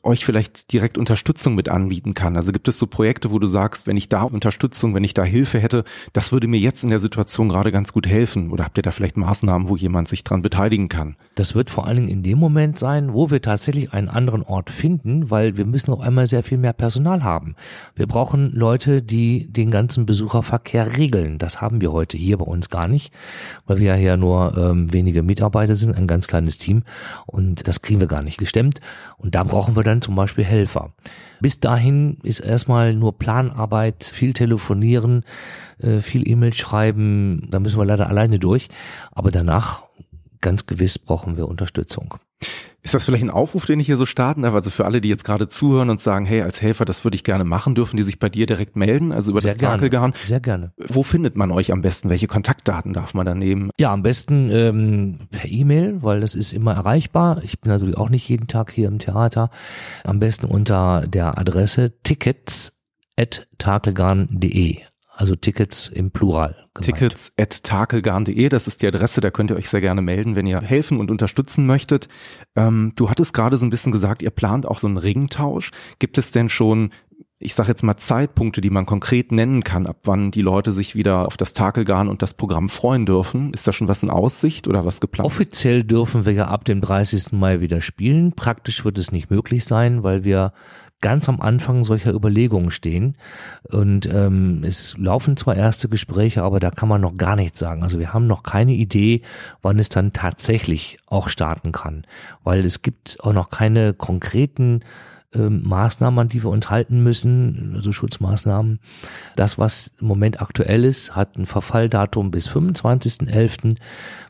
euch 0.04 0.26
vielleicht 0.26 0.74
direkt 0.74 0.98
Unterstützung 0.98 1.56
mit 1.56 1.70
anbieten 1.70 2.14
kann? 2.14 2.36
Also 2.36 2.52
gibt 2.52 2.68
es 2.68 2.78
so 2.78 2.88
Projekte, 2.88 3.32
wo 3.32 3.40
du 3.40 3.48
sagst, 3.48 3.88
wenn 3.88 3.96
ich 3.96 4.10
da 4.10 4.24
Unterstützung, 4.24 4.94
wenn 4.94 5.04
ich 5.04 5.14
da 5.14 5.24
Hilfe 5.24 5.60
hätte, 5.60 5.86
das 6.14 6.32
würde 6.32 6.48
mir 6.48 6.60
jetzt 6.60 6.84
in 6.84 6.90
der 6.90 7.00
Situation 7.00 7.50
gerade 7.50 7.72
ganz 7.72 7.94
gut 7.94 8.06
helfen? 8.06 8.52
Oder 8.52 8.66
habt 8.66 8.78
ihr 8.78 8.84
da 8.84 8.92
vielleicht 8.92 9.16
Maßnahmen, 9.16 9.70
wo 9.70 9.78
jemand 9.78 10.08
sich 10.08 10.24
dran 10.24 10.42
beteiligen 10.42 10.90
kann? 10.90 11.16
Das 11.36 11.56
wird 11.56 11.70
vor 11.70 11.88
allen 11.88 11.98
Dingen 11.98 12.10
in 12.10 12.24
dem 12.24 12.38
Moment 12.38 12.78
sein, 12.78 13.14
wo 13.14 13.32
wir 13.32 13.42
tatsächlich 13.42 13.94
einen 13.94 14.10
anderen 14.10 14.44
Ort 14.44 14.70
finden, 14.70 15.30
weil 15.30 15.56
wir 15.56 15.66
müssen 15.66 15.92
auf 15.92 16.02
einmal 16.02 16.28
sehr 16.28 16.44
viel 16.44 16.58
mehr 16.58 16.74
Personal 16.74 17.24
haben. 17.24 17.56
Wir 17.96 18.08
brauchen 18.08 18.52
Leute, 18.52 19.02
die 19.02 19.52
den 19.52 19.72
ganzen 19.72 20.06
Besucherverkehr 20.06 20.98
regeln. 20.98 21.38
Das 21.38 21.62
haben 21.62 21.80
wir 21.80 21.94
heute 21.94 22.18
hier 22.18 22.38
bei 22.38 22.46
uns 22.46 22.70
gar 22.70 22.90
nicht, 22.90 23.14
weil 23.66 23.78
wir 23.78 23.88
ja 23.88 23.96
hier 23.96 24.18
nur 24.18 24.58
ähm, 24.58 24.92
wenige 24.92 25.24
Mitarbeiter 25.24 25.76
sind, 25.76 25.96
ein 25.96 26.08
ganz 26.08 26.28
kleines 26.28 26.58
Team 26.58 26.84
und 27.26 27.68
das 27.68 27.82
kriegen 27.82 28.02
wir 28.02 28.08
gar 28.08 28.22
nicht 28.22 28.38
gestemmt. 28.38 28.82
Und 29.18 29.34
da 29.34 29.44
brauchen 29.44 29.77
wir 29.78 29.84
dann 29.84 30.02
zum 30.02 30.16
Beispiel 30.16 30.44
Helfer. 30.44 30.94
Bis 31.40 31.60
dahin 31.60 32.18
ist 32.24 32.40
erstmal 32.40 32.94
nur 32.94 33.18
Planarbeit, 33.18 34.04
viel 34.04 34.34
telefonieren, 34.34 35.24
äh, 35.80 36.00
viel 36.00 36.28
E-Mail 36.28 36.54
schreiben, 36.54 37.48
da 37.52 37.60
müssen 37.60 37.80
wir 37.80 37.86
leider 37.86 38.08
alleine 38.08 38.40
durch. 38.40 38.70
Aber 39.12 39.32
danach 39.32 39.84
ganz 40.42 40.66
gewiss 40.66 41.00
brauchen 41.00 41.38
wir 41.38 41.48
Unterstützung. 41.48 42.16
Ist 42.88 42.94
das 42.94 43.04
vielleicht 43.04 43.26
ein 43.26 43.30
Aufruf, 43.30 43.66
den 43.66 43.82
ich 43.82 43.88
hier 43.88 43.98
so 43.98 44.06
starten 44.06 44.44
darf? 44.44 44.54
Also 44.54 44.70
für 44.70 44.86
alle, 44.86 45.02
die 45.02 45.10
jetzt 45.10 45.26
gerade 45.26 45.50
zuhören 45.50 45.90
und 45.90 46.00
sagen, 46.00 46.26
hey, 46.26 46.42
als 46.42 46.62
Helfer, 46.62 46.86
das 46.86 47.04
würde 47.04 47.16
ich 47.16 47.26
gerne 47.26 47.44
machen, 47.44 47.76
dürfen 47.76 47.98
die 47.98 48.04
sich 48.04 48.18
bei 48.18 48.30
dir 48.30 48.46
direkt 48.46 48.78
melden, 48.78 49.12
also 49.12 49.32
über 49.32 49.42
Sehr 49.42 49.52
das 49.52 49.58
Takelgarn? 49.58 50.14
Sehr 50.24 50.40
gerne. 50.40 50.72
Wo 50.78 51.04
findet 51.04 51.36
man 51.36 51.52
euch 51.52 51.74
am 51.74 51.82
besten? 51.82 52.10
Welche 52.10 52.28
Kontaktdaten 52.28 52.94
darf 52.94 53.14
man 53.14 53.26
da 53.26 53.36
nehmen? 53.36 53.72
Ja, 53.78 53.92
am 53.92 54.04
besten 54.04 54.50
ähm, 54.54 55.28
per 55.32 55.52
E-Mail, 55.52 56.02
weil 56.02 56.22
das 56.22 56.34
ist 56.34 56.54
immer 56.54 56.76
erreichbar. 56.76 57.44
Ich 57.44 57.60
bin 57.60 57.74
natürlich 57.74 57.98
auch 57.98 58.08
nicht 58.08 58.30
jeden 58.30 58.48
Tag 58.48 58.72
hier 58.72 58.88
im 58.88 59.00
Theater. 59.00 59.50
Am 60.06 60.20
besten 60.20 60.46
unter 60.46 61.08
der 61.08 61.38
Adresse 61.38 61.92
tickets.takelgarn.de 62.04 64.78
also 65.18 65.36
Tickets 65.36 65.88
im 65.88 66.12
Plural. 66.12 66.68
Gemeint. 66.76 66.86
Tickets 66.86 67.34
at 67.38 67.64
takelgarn.de, 67.64 68.50
das 68.50 68.68
ist 68.68 68.84
die 68.84 68.88
Adresse, 68.88 69.20
da 69.20 69.32
könnt 69.32 69.50
ihr 69.50 69.58
euch 69.58 69.68
sehr 69.68 69.82
gerne 69.82 70.04
melden, 70.04 70.36
wenn 70.36 70.46
ihr 70.46 70.62
helfen 70.62 71.00
und 71.00 71.10
unterstützen 71.10 71.66
möchtet. 71.66 72.08
Ähm, 72.56 72.94
du 72.96 73.10
hattest 73.10 73.34
gerade 73.34 73.58
so 73.58 73.66
ein 73.66 73.72
bisschen 73.72 73.92
gesagt, 73.92 74.22
ihr 74.22 74.30
plant 74.30 74.68
auch 74.68 74.78
so 74.78 74.86
einen 74.86 74.98
Ringtausch. 74.98 75.72
Gibt 75.98 76.20
es 76.20 76.32
denn 76.32 76.50
schon 76.50 76.92
ich 77.40 77.54
sage 77.54 77.70
jetzt 77.70 77.84
mal 77.84 77.98
Zeitpunkte, 77.98 78.62
die 78.62 78.72
man 78.72 78.88
konkret 78.88 79.32
nennen 79.32 79.64
kann, 79.64 79.86
ab 79.86 79.98
wann 80.06 80.32
die 80.32 80.42
Leute 80.42 80.72
sich 80.72 80.96
wieder 80.96 81.28
auf 81.28 81.38
das 81.38 81.54
Takelgarn 81.54 82.08
und 82.08 82.24
das 82.24 82.34
Programm 82.34 82.68
freuen 82.68 83.06
dürfen. 83.06 83.54
Ist 83.54 83.68
da 83.68 83.74
schon 83.74 83.88
was 83.88 84.02
in 84.02 84.10
Aussicht 84.10 84.68
oder 84.68 84.86
was 84.86 85.00
geplant? 85.00 85.28
Offiziell 85.28 85.84
dürfen 85.84 86.26
wir 86.26 86.34
ja 86.34 86.48
ab 86.48 86.66
dem 86.66 86.82
30. 86.82 87.34
Mai 87.34 87.62
wieder 87.62 87.82
spielen. 87.82 88.34
Praktisch 88.34 88.84
wird 88.86 88.98
es 88.98 89.12
nicht 89.12 89.30
möglich 89.30 89.66
sein, 89.66 90.02
weil 90.02 90.24
wir 90.24 90.52
ganz 91.02 91.30
am 91.30 91.42
Anfang 91.42 91.84
solcher 91.84 92.14
Überlegungen 92.14 92.72
stehen. 92.72 93.16
Und 93.70 94.12
ähm, 94.12 94.64
es 94.64 94.98
laufen 94.98 95.38
zwar 95.38 95.56
erste 95.56 95.90
Gespräche, 95.90 96.44
aber 96.44 96.60
da 96.60 96.72
kann 96.72 96.90
man 96.90 97.02
noch 97.02 97.16
gar 97.18 97.36
nichts 97.36 97.60
sagen. 97.60 97.84
Also 97.84 98.00
wir 98.00 98.14
haben 98.14 98.28
noch 98.28 98.44
keine 98.44 98.74
Idee, 98.74 99.22
wann 99.62 99.80
es 99.80 99.90
dann 99.90 100.14
tatsächlich 100.14 100.98
auch 101.06 101.30
starten 101.30 101.72
kann, 101.72 102.06
weil 102.44 102.66
es 102.66 102.82
gibt 102.82 103.18
auch 103.22 103.34
noch 103.34 103.50
keine 103.50 103.94
konkreten 103.94 104.82
ähm, 105.38 105.62
Maßnahmen, 105.64 106.20
an 106.20 106.30
die 106.30 106.44
wir 106.44 106.50
uns 106.50 106.70
halten 106.70 107.04
müssen, 107.04 107.74
also 107.76 107.92
Schutzmaßnahmen. 107.92 108.80
Das, 109.36 109.58
was 109.58 109.92
im 110.00 110.08
Moment 110.08 110.42
aktuell 110.42 110.84
ist, 110.84 111.16
hat 111.16 111.38
ein 111.38 111.46
Verfalldatum 111.46 112.32
bis 112.32 112.50
25.11. 112.50 113.78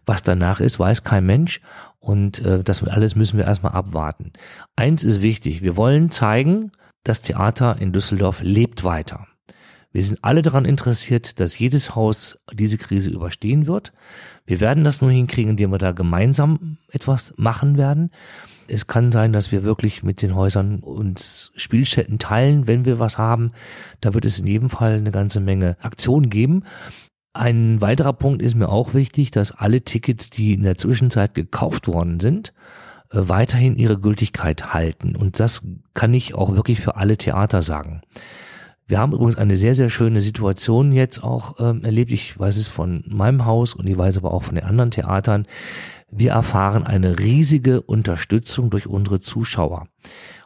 Was 0.06 0.24
danach 0.24 0.60
ist, 0.60 0.80
weiß 0.80 1.04
kein 1.04 1.26
Mensch. 1.26 1.62
Und 2.00 2.46
äh, 2.46 2.64
das 2.64 2.84
alles 2.84 3.16
müssen 3.16 3.38
wir 3.38 3.46
erstmal 3.46 3.74
abwarten. 3.74 4.32
Eins 4.76 5.04
ist 5.04 5.22
wichtig, 5.22 5.62
wir 5.62 5.76
wollen 5.76 6.12
zeigen, 6.12 6.72
das 7.04 7.22
Theater 7.22 7.78
in 7.80 7.94
Düsseldorf 7.94 8.42
lebt 8.42 8.84
weiter. 8.84 9.28
Wir 9.92 10.04
sind 10.04 10.20
alle 10.22 10.42
daran 10.42 10.66
interessiert, 10.66 11.40
dass 11.40 11.58
jedes 11.58 11.96
Haus 11.96 12.38
diese 12.54 12.78
Krise 12.78 13.10
überstehen 13.10 13.66
wird. 13.66 13.94
Wir 14.46 14.60
werden 14.60 14.84
das 14.84 15.02
nur 15.02 15.12
hinkriegen, 15.12 15.52
indem 15.52 15.72
wir 15.72 15.78
da 15.78 15.92
gemeinsam 15.92 16.78
etwas 16.90 17.34
machen 17.38 17.78
werden. 17.78 18.12
Es 18.68 18.88
kann 18.88 19.12
sein, 19.12 19.34
dass 19.34 19.52
wir 19.52 19.64
wirklich 19.64 20.04
mit 20.04 20.22
den 20.22 20.36
Häusern 20.36 20.80
uns 20.80 21.52
Spielstätten 21.56 22.20
teilen, 22.20 22.68
wenn 22.68 22.86
wir 22.86 23.00
was 23.00 23.18
haben. 23.18 23.52
Da 24.02 24.14
wird 24.14 24.26
es 24.26 24.40
in 24.40 24.48
jedem 24.48 24.70
Fall 24.70 24.98
eine 24.98 25.12
ganze 25.12 25.40
Menge 25.40 25.78
Aktionen 25.82 26.30
geben. 26.30 26.64
Ein 27.34 27.82
weiterer 27.82 28.14
Punkt 28.14 28.42
ist 28.42 28.56
mir 28.56 28.70
auch 28.70 28.94
wichtig, 28.94 29.32
dass 29.32 29.52
alle 29.52 29.82
Tickets, 29.82 30.30
die 30.30 30.54
in 30.54 30.64
der 30.64 30.78
Zwischenzeit 30.78 31.36
gekauft 31.36 31.88
worden 31.88 32.20
sind, 32.20 32.54
äh, 33.12 33.20
weiterhin 33.30 33.76
ihre 33.76 34.00
Gültigkeit 34.00 34.74
halten. 34.74 35.16
Und 35.16 35.40
das 35.40 35.68
kann 35.94 36.14
ich 36.14 36.34
auch 36.34 36.56
wirklich 36.56 36.82
für 36.82 36.96
alle 36.96 37.18
Theater 37.18 37.62
sagen. 37.62 38.02
Wir 38.88 39.00
haben 39.00 39.12
übrigens 39.12 39.38
eine 39.38 39.58
sehr, 39.58 39.76
sehr 39.76 39.90
schöne 39.90 40.22
Situation 40.22 40.94
jetzt 40.94 41.22
auch 41.22 41.56
ähm, 41.60 41.84
erlebt. 41.84 42.12
Ich 42.12 42.40
weiß 42.40 42.56
es 42.56 42.70
von 42.70 43.04
meinem 43.08 43.46
Haus 43.46 43.74
und 43.74 43.86
ich 43.86 43.98
weiß 43.98 44.18
aber 44.18 44.34
auch 44.34 44.44
von 44.44 44.56
den 44.56 44.64
anderen 44.64 44.92
Theatern. 44.92 45.46
Wir 46.10 46.32
erfahren 46.32 46.86
eine 46.86 47.20
riesige 47.20 47.82
Unterstützung 47.82 48.70
durch 48.70 48.88
unsere 48.88 49.20
Zuschauer. 49.20 49.88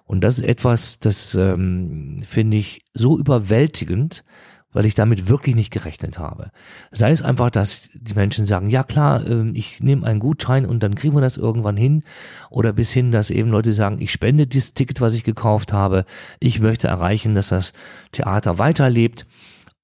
Und 0.06 0.24
das 0.24 0.40
ist 0.40 0.46
etwas, 0.46 1.00
das 1.00 1.36
ähm, 1.36 2.24
finde 2.26 2.58
ich 2.58 2.84
so 2.96 3.18
überwältigend, 3.18 4.24
weil 4.74 4.86
ich 4.86 4.96
damit 4.96 5.30
wirklich 5.30 5.56
nicht 5.56 5.72
gerechnet 5.72 6.20
habe. 6.20 6.51
Sei 6.92 7.12
es 7.12 7.22
einfach, 7.22 7.50
dass 7.50 7.90
die 7.94 8.13
Menschen 8.13 8.46
sagen, 8.46 8.68
ja 8.68 8.84
klar, 8.84 9.25
ähm, 9.28 9.54
ich 9.56 9.82
nehme 9.82 10.06
einen 10.06 10.20
Gutschein 10.20 10.66
und 10.66 10.82
dann 10.82 10.96
kriegen 10.96 11.16
wir 11.16 11.22
das 11.22 11.38
irgendwann 11.38 11.78
hin. 11.78 12.04
Oder 12.50 12.74
bis 12.74 12.92
hin, 12.92 13.12
dass 13.12 13.30
eben 13.30 13.50
Leute 13.50 13.74
sagen, 13.74 13.98
ich 14.00 14.12
spende 14.12 14.48
dieses 14.48 14.74
Ticket, 14.74 15.01
was 15.01 15.13
ich 15.13 15.24
gekauft 15.24 15.74
habe. 15.74 16.06
Ich 16.40 16.60
möchte 16.60 16.88
erreichen, 16.88 17.36
dass 17.36 17.50
das 17.50 17.74
Theater 18.12 18.58
weiterlebt. 18.58 19.25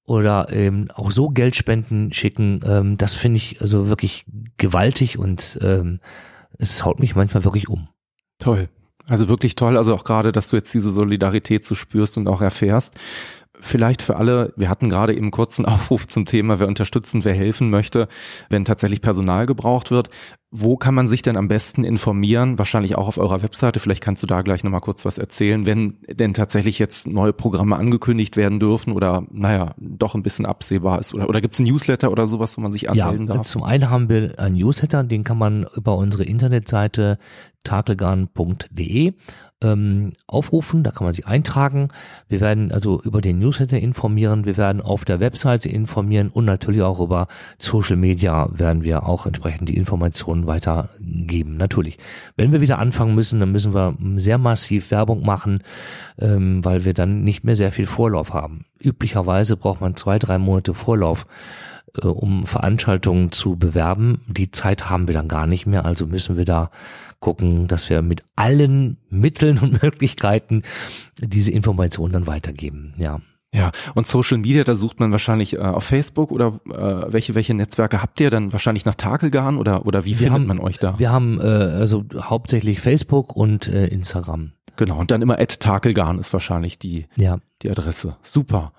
Oder 0.04 0.50
eben 0.52 0.90
auch 0.90 1.10
so 1.10 1.28
Geldspenden 1.28 2.14
schicken. 2.14 2.60
Ähm, 2.64 2.96
das 2.96 3.14
finde 3.14 3.36
ich 3.36 3.60
also 3.60 3.88
wirklich 3.88 4.24
gewaltig 4.56 5.18
und 5.18 5.58
ähm, 5.60 6.00
es 6.56 6.82
haut 6.84 6.98
mich 6.98 7.14
manchmal 7.14 7.44
wirklich 7.44 7.68
um. 7.68 7.88
Toll. 8.38 8.70
Also 9.06 9.28
wirklich 9.28 9.54
toll. 9.54 9.76
Also 9.76 9.94
auch 9.94 10.04
gerade, 10.04 10.32
dass 10.32 10.48
du 10.48 10.56
jetzt 10.56 10.72
diese 10.72 10.92
Solidarität 10.92 11.64
so 11.64 11.74
spürst 11.74 12.16
und 12.16 12.26
auch 12.26 12.40
erfährst 12.40 12.94
vielleicht 13.60 14.02
für 14.02 14.16
alle, 14.16 14.52
wir 14.56 14.68
hatten 14.68 14.88
gerade 14.88 15.14
eben 15.14 15.30
kurzen 15.30 15.64
Aufruf 15.66 16.06
zum 16.06 16.24
Thema, 16.24 16.58
wer 16.58 16.68
unterstützen, 16.68 17.24
wer 17.24 17.34
helfen 17.34 17.70
möchte, 17.70 18.08
wenn 18.50 18.64
tatsächlich 18.64 19.00
Personal 19.00 19.46
gebraucht 19.46 19.90
wird. 19.90 20.08
Wo 20.50 20.78
kann 20.78 20.94
man 20.94 21.06
sich 21.06 21.20
denn 21.20 21.36
am 21.36 21.46
besten 21.46 21.84
informieren? 21.84 22.58
Wahrscheinlich 22.58 22.96
auch 22.96 23.06
auf 23.06 23.18
eurer 23.18 23.42
Webseite. 23.42 23.80
Vielleicht 23.80 24.02
kannst 24.02 24.22
du 24.22 24.26
da 24.26 24.40
gleich 24.40 24.64
nochmal 24.64 24.80
kurz 24.80 25.04
was 25.04 25.18
erzählen, 25.18 25.66
wenn 25.66 25.98
denn 26.08 26.32
tatsächlich 26.32 26.78
jetzt 26.78 27.06
neue 27.06 27.34
Programme 27.34 27.76
angekündigt 27.76 28.38
werden 28.38 28.58
dürfen 28.58 28.94
oder, 28.94 29.26
naja, 29.30 29.74
doch 29.76 30.14
ein 30.14 30.22
bisschen 30.22 30.46
absehbar 30.46 31.00
ist. 31.00 31.12
Oder, 31.12 31.28
oder 31.28 31.42
gibt 31.42 31.52
es 31.52 31.60
ein 31.60 31.64
Newsletter 31.64 32.10
oder 32.10 32.26
sowas, 32.26 32.56
wo 32.56 32.62
man 32.62 32.72
sich 32.72 32.88
anmelden 32.88 33.26
ja, 33.26 33.34
darf? 33.34 33.46
Zum 33.46 33.62
einen 33.62 33.90
haben 33.90 34.08
wir 34.08 34.38
einen 34.38 34.56
Newsletter, 34.56 35.04
den 35.04 35.22
kann 35.22 35.36
man 35.36 35.66
über 35.76 35.98
unsere 35.98 36.24
Internetseite 36.24 37.18
takelgarn.de 37.62 39.12
ähm, 39.62 40.12
aufrufen, 40.26 40.84
da 40.84 40.90
kann 40.90 41.04
man 41.04 41.14
sich 41.14 41.26
eintragen. 41.26 41.88
Wir 42.28 42.40
werden 42.40 42.70
also 42.70 43.00
über 43.02 43.20
den 43.20 43.38
Newsletter 43.38 43.78
informieren, 43.78 44.44
wir 44.44 44.56
werden 44.56 44.80
auf 44.80 45.04
der 45.04 45.20
Webseite 45.20 45.68
informieren 45.68 46.28
und 46.28 46.44
natürlich 46.44 46.82
auch 46.82 47.00
über 47.00 47.26
Social 47.58 47.96
Media 47.96 48.48
werden 48.52 48.84
wir 48.84 49.08
auch 49.08 49.26
entsprechend 49.26 49.68
die 49.68 49.76
Informationen 49.76 50.46
weitergeben. 50.46 51.56
Natürlich. 51.56 51.98
Wenn 52.36 52.52
wir 52.52 52.60
wieder 52.60 52.78
anfangen 52.78 53.14
müssen, 53.14 53.40
dann 53.40 53.52
müssen 53.52 53.74
wir 53.74 53.96
sehr 54.16 54.38
massiv 54.38 54.90
Werbung 54.90 55.24
machen, 55.24 55.62
ähm, 56.18 56.64
weil 56.64 56.84
wir 56.84 56.94
dann 56.94 57.24
nicht 57.24 57.44
mehr 57.44 57.56
sehr 57.56 57.72
viel 57.72 57.86
Vorlauf 57.86 58.32
haben. 58.32 58.64
Üblicherweise 58.80 59.56
braucht 59.56 59.80
man 59.80 59.96
zwei, 59.96 60.18
drei 60.18 60.38
Monate 60.38 60.74
Vorlauf 60.74 61.26
äh, 62.02 62.06
um 62.06 62.46
Veranstaltungen 62.46 63.32
zu 63.32 63.56
bewerben. 63.56 64.22
Die 64.26 64.50
Zeit 64.50 64.90
haben 64.90 65.06
wir 65.06 65.14
dann 65.14 65.28
gar 65.28 65.46
nicht 65.46 65.66
mehr, 65.66 65.84
also 65.84 66.06
müssen 66.06 66.36
wir 66.36 66.44
da 66.44 66.70
gucken, 67.20 67.66
dass 67.68 67.90
wir 67.90 68.02
mit 68.02 68.22
allen 68.36 68.98
Mitteln 69.10 69.58
und 69.58 69.82
Möglichkeiten 69.82 70.62
diese 71.20 71.50
Informationen 71.50 72.12
dann 72.12 72.26
weitergeben. 72.26 72.94
Ja. 72.98 73.20
Ja, 73.54 73.72
und 73.94 74.06
Social 74.06 74.36
Media, 74.36 74.62
da 74.62 74.74
sucht 74.74 75.00
man 75.00 75.10
wahrscheinlich 75.10 75.54
äh, 75.54 75.60
auf 75.60 75.84
Facebook 75.84 76.30
oder 76.32 76.60
äh, 76.66 77.10
welche 77.12 77.34
welche 77.34 77.54
Netzwerke 77.54 78.02
habt 78.02 78.20
ihr 78.20 78.28
dann 78.28 78.52
wahrscheinlich 78.52 78.84
nach 78.84 78.94
Takelgarn 78.94 79.56
oder 79.56 79.86
oder 79.86 80.04
wie 80.04 80.10
wir 80.10 80.16
findet 80.16 80.32
haben, 80.34 80.46
man 80.46 80.60
euch 80.60 80.78
da? 80.78 80.98
Wir 80.98 81.10
haben 81.10 81.40
äh, 81.40 81.44
also 81.44 82.04
hauptsächlich 82.14 82.80
Facebook 82.80 83.34
und 83.34 83.66
äh, 83.66 83.86
Instagram. 83.86 84.52
Genau, 84.76 84.98
und 84.98 85.10
dann 85.10 85.22
immer 85.22 85.38
at 85.40 85.60
Takelgarn 85.60 86.18
ist 86.18 86.34
wahrscheinlich 86.34 86.78
die 86.78 87.06
ja. 87.16 87.38
die 87.62 87.70
Adresse. 87.70 88.16
Super. 88.22 88.72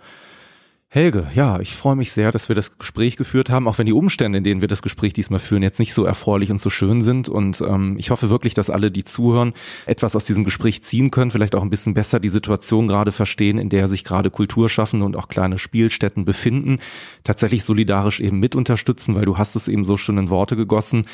Helge, 0.92 1.28
ja, 1.36 1.60
ich 1.60 1.76
freue 1.76 1.96
mich 1.96 2.14
sehr, 2.14 2.32
dass 2.32 2.50
wir 2.50 2.56
das 2.56 2.80
Gespräch 2.80 3.16
geführt 3.16 3.52
haben, 3.52 3.68
auch 3.68 3.78
wenn 3.78 3.86
die 3.86 3.94
Umstände, 3.94 4.40
in 4.40 4.44
denen 4.44 4.62
wir 4.62 4.68
das 4.68 4.82
Gespräch 4.82 5.14
diesmal 5.14 5.40
führen, 5.40 5.62
jetzt 5.62 5.78
nicht 5.78 5.94
so 5.94 6.04
erfreulich 6.04 6.50
und 6.50 6.60
so 6.60 6.72
schön 6.72 7.02
sind. 7.02 7.30
Und 7.30 7.62
ähm, 7.62 7.96
ich 8.00 8.10
hoffe 8.10 8.32
wirklich, 8.32 8.56
dass 8.56 8.72
alle, 8.72 8.90
die 8.90 9.04
zuhören, 9.04 9.54
etwas 9.86 10.16
aus 10.16 10.26
diesem 10.26 10.44
Gespräch 10.44 10.82
ziehen 10.82 11.12
können, 11.12 11.30
vielleicht 11.30 11.54
auch 11.54 11.62
ein 11.62 11.70
bisschen 11.70 11.94
besser 11.94 12.20
die 12.20 12.30
Situation 12.30 12.88
gerade 12.88 13.12
verstehen, 13.12 13.60
in 13.60 13.70
der 13.70 13.88
sich 13.88 14.04
gerade 14.04 14.32
Kulturschaffende 14.32 15.06
und 15.06 15.16
auch 15.16 15.28
kleine 15.28 15.60
Spielstätten 15.60 16.26
befinden, 16.26 16.80
tatsächlich 17.24 17.66
solidarisch 17.66 18.20
eben 18.20 18.40
mit 18.40 18.56
unterstützen, 18.56 19.14
weil 19.14 19.26
du 19.26 19.38
hast 19.38 19.56
es 19.56 19.68
eben 19.68 19.84
so 19.84 19.96
schön 19.96 20.18
in 20.18 20.32
Worte 20.32 20.56
gegossen. 20.56 21.06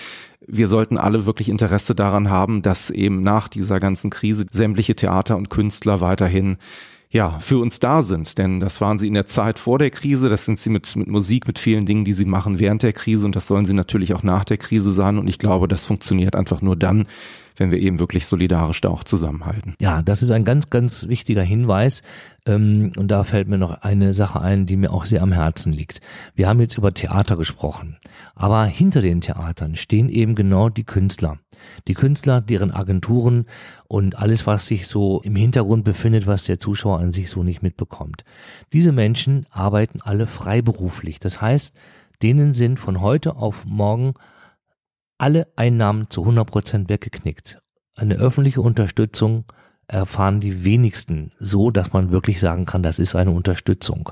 Wir 0.47 0.69
sollten 0.69 0.97
alle 0.97 1.25
wirklich 1.25 1.49
Interesse 1.49 1.95
daran 1.95 2.29
haben, 2.29 2.61
dass 2.61 2.91
eben 2.91 3.23
nach 3.23 3.49
dieser 3.49 3.81
ganzen 3.81 4.09
Krise 4.09 4.45
sämtliche 4.49 4.95
Theater 4.95 5.35
und 5.35 5.49
Künstler 5.49 5.99
weiterhin 5.99 6.59
ja, 7.09 7.39
für 7.39 7.59
uns 7.59 7.79
da 7.79 8.01
sind. 8.01 8.37
Denn 8.37 8.59
das 8.59 8.81
waren 8.81 8.99
sie 8.99 9.07
in 9.07 9.13
der 9.13 9.27
Zeit 9.27 9.59
vor 9.59 9.79
der 9.79 9.89
Krise, 9.89 10.29
das 10.29 10.45
sind 10.45 10.59
sie 10.59 10.69
mit, 10.69 10.95
mit 10.95 11.07
Musik, 11.07 11.47
mit 11.47 11.59
vielen 11.59 11.85
Dingen, 11.85 12.05
die 12.05 12.13
sie 12.13 12.25
machen 12.25 12.59
während 12.59 12.83
der 12.83 12.93
Krise 12.93 13.25
und 13.25 13.35
das 13.35 13.47
sollen 13.47 13.65
sie 13.65 13.73
natürlich 13.73 14.13
auch 14.13 14.23
nach 14.23 14.43
der 14.43 14.57
Krise 14.57 14.91
sein. 14.91 15.17
Und 15.17 15.27
ich 15.27 15.39
glaube, 15.39 15.67
das 15.67 15.85
funktioniert 15.85 16.35
einfach 16.35 16.61
nur 16.61 16.75
dann, 16.75 17.07
wenn 17.55 17.71
wir 17.71 17.79
eben 17.79 17.99
wirklich 17.99 18.25
solidarisch 18.25 18.81
da 18.81 18.89
auch 18.89 19.03
zusammenhalten. 19.03 19.75
Ja, 19.81 20.01
das 20.01 20.21
ist 20.21 20.31
ein 20.31 20.45
ganz, 20.45 20.69
ganz 20.69 21.07
wichtiger 21.07 21.43
Hinweis. 21.43 22.03
Ähm, 22.45 22.91
und 22.97 23.09
da 23.09 23.23
fällt 23.23 23.47
mir 23.47 23.57
noch 23.57 23.81
eine 23.81 24.13
Sache 24.13 24.41
ein, 24.41 24.65
die 24.65 24.77
mir 24.77 24.91
auch 24.91 25.05
sehr 25.05 25.21
am 25.21 25.31
Herzen 25.31 25.73
liegt. 25.73 26.01
Wir 26.35 26.47
haben 26.47 26.59
jetzt 26.59 26.77
über 26.77 26.93
Theater 26.93 27.37
gesprochen. 27.37 27.97
Aber 28.35 28.65
hinter 28.65 29.01
den 29.01 29.21
Theatern 29.21 29.75
stehen 29.75 30.09
eben 30.09 30.35
genau 30.35 30.69
die 30.69 30.83
Künstler. 30.83 31.39
Die 31.87 31.93
Künstler, 31.93 32.41
deren 32.41 32.71
Agenturen 32.71 33.45
und 33.87 34.17
alles, 34.17 34.45
was 34.45 34.67
sich 34.67 34.87
so 34.87 35.21
im 35.21 35.35
Hintergrund 35.35 35.83
befindet, 35.83 36.27
was 36.27 36.43
der 36.43 36.59
Zuschauer 36.59 36.99
an 36.99 37.11
sich 37.11 37.29
so 37.29 37.43
nicht 37.43 37.61
mitbekommt. 37.63 38.23
Diese 38.73 38.91
Menschen 38.91 39.45
arbeiten 39.49 39.99
alle 40.01 40.27
freiberuflich. 40.27 41.19
Das 41.19 41.41
heißt, 41.41 41.73
denen 42.21 42.53
sind 42.53 42.79
von 42.79 43.01
heute 43.01 43.35
auf 43.37 43.65
morgen 43.65 44.13
alle 45.17 45.47
Einnahmen 45.55 46.09
zu 46.09 46.21
100 46.21 46.47
Prozent 46.49 46.89
weggeknickt. 46.89 47.59
Eine 47.95 48.15
öffentliche 48.15 48.61
Unterstützung 48.61 49.45
erfahren 49.87 50.41
die 50.41 50.63
wenigsten 50.63 51.31
so, 51.39 51.71
dass 51.71 51.93
man 51.93 52.11
wirklich 52.11 52.39
sagen 52.39 52.65
kann, 52.65 52.83
das 52.83 52.99
ist 52.99 53.15
eine 53.15 53.31
Unterstützung. 53.31 54.09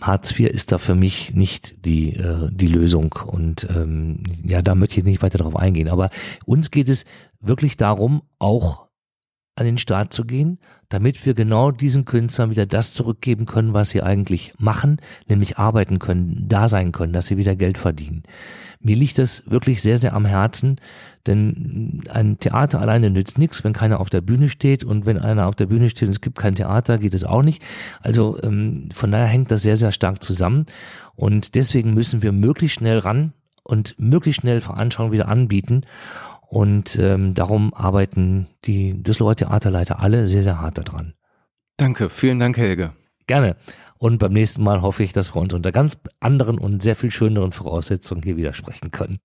Hartz 0.00 0.38
IV 0.38 0.48
ist 0.48 0.72
da 0.72 0.78
für 0.78 0.94
mich 0.94 1.34
nicht 1.34 1.84
die, 1.84 2.16
äh, 2.16 2.48
die 2.50 2.66
Lösung. 2.66 3.14
Und 3.26 3.68
ähm, 3.70 4.22
ja, 4.44 4.62
da 4.62 4.74
möchte 4.74 4.98
ich 4.98 5.04
nicht 5.04 5.22
weiter 5.22 5.38
darauf 5.38 5.56
eingehen. 5.56 5.88
Aber 5.88 6.10
uns 6.44 6.70
geht 6.70 6.88
es 6.88 7.04
wirklich 7.40 7.76
darum, 7.76 8.22
auch 8.38 8.88
an 9.54 9.66
den 9.66 9.78
Start 9.78 10.12
zu 10.12 10.24
gehen, 10.24 10.58
damit 10.88 11.24
wir 11.26 11.34
genau 11.34 11.70
diesen 11.70 12.04
Künstlern 12.04 12.50
wieder 12.50 12.66
das 12.66 12.94
zurückgeben 12.94 13.44
können, 13.44 13.74
was 13.74 13.90
sie 13.90 14.02
eigentlich 14.02 14.54
machen, 14.58 14.98
nämlich 15.28 15.58
arbeiten 15.58 15.98
können, 15.98 16.46
da 16.48 16.68
sein 16.68 16.92
können, 16.92 17.12
dass 17.12 17.26
sie 17.26 17.36
wieder 17.36 17.54
Geld 17.54 17.76
verdienen. 17.76 18.22
Mir 18.80 18.96
liegt 18.96 19.18
das 19.18 19.48
wirklich 19.50 19.82
sehr, 19.82 19.98
sehr 19.98 20.14
am 20.14 20.24
Herzen, 20.24 20.76
denn 21.26 22.02
ein 22.10 22.38
Theater 22.38 22.80
alleine 22.80 23.10
nützt 23.10 23.38
nichts, 23.38 23.62
wenn 23.62 23.74
keiner 23.74 24.00
auf 24.00 24.10
der 24.10 24.22
Bühne 24.22 24.48
steht 24.48 24.84
und 24.84 25.06
wenn 25.06 25.18
einer 25.18 25.46
auf 25.46 25.54
der 25.54 25.66
Bühne 25.66 25.88
steht 25.88 26.08
und 26.08 26.14
es 26.14 26.20
gibt 26.20 26.38
kein 26.38 26.56
Theater, 26.56 26.98
geht 26.98 27.14
es 27.14 27.24
auch 27.24 27.42
nicht. 27.42 27.62
Also 28.00 28.42
ähm, 28.42 28.88
von 28.92 29.12
daher 29.12 29.26
hängt 29.26 29.50
das 29.50 29.62
sehr, 29.62 29.76
sehr 29.76 29.92
stark 29.92 30.22
zusammen 30.22 30.64
und 31.14 31.54
deswegen 31.54 31.94
müssen 31.94 32.22
wir 32.22 32.32
möglichst 32.32 32.78
schnell 32.78 32.98
ran 32.98 33.32
und 33.62 33.94
möglichst 33.98 34.40
schnell 34.40 34.60
Veranstaltungen 34.60 35.12
wieder 35.12 35.28
anbieten 35.28 35.82
und 36.52 36.98
ähm, 36.98 37.32
darum 37.32 37.72
arbeiten 37.72 38.46
die 38.66 39.02
Düsseldorfer 39.02 39.36
Theaterleiter 39.36 40.00
alle 40.00 40.26
sehr, 40.26 40.42
sehr 40.42 40.60
hart 40.60 40.76
daran. 40.76 41.14
Danke, 41.78 42.10
vielen 42.10 42.38
Dank, 42.38 42.58
Helge. 42.58 42.92
Gerne. 43.26 43.56
Und 43.96 44.18
beim 44.18 44.34
nächsten 44.34 44.62
Mal 44.62 44.82
hoffe 44.82 45.02
ich, 45.02 45.14
dass 45.14 45.34
wir 45.34 45.40
uns 45.40 45.54
unter 45.54 45.72
ganz 45.72 45.96
anderen 46.20 46.58
und 46.58 46.82
sehr 46.82 46.94
viel 46.94 47.10
schöneren 47.10 47.52
Voraussetzungen 47.52 48.22
hier 48.22 48.36
wieder 48.36 48.52
sprechen 48.52 48.90
können. 48.90 49.20